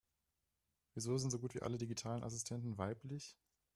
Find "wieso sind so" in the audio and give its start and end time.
0.95-1.37